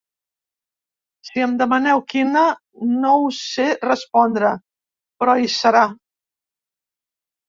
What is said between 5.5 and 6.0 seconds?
serà.